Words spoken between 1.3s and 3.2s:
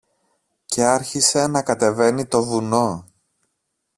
να κατεβαίνει το βουνό.